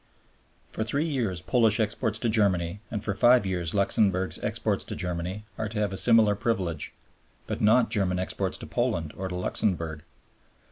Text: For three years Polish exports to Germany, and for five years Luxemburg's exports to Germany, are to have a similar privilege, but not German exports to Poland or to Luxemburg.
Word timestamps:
For 0.71 0.83
three 0.83 1.05
years 1.05 1.43
Polish 1.43 1.79
exports 1.79 2.17
to 2.17 2.27
Germany, 2.27 2.79
and 2.89 3.03
for 3.03 3.13
five 3.13 3.45
years 3.45 3.75
Luxemburg's 3.75 4.39
exports 4.39 4.83
to 4.85 4.95
Germany, 4.95 5.43
are 5.59 5.69
to 5.69 5.77
have 5.77 5.93
a 5.93 5.95
similar 5.95 6.33
privilege, 6.33 6.91
but 7.45 7.61
not 7.61 7.91
German 7.91 8.17
exports 8.17 8.57
to 8.57 8.65
Poland 8.65 9.13
or 9.15 9.27
to 9.27 9.35
Luxemburg. 9.35 10.01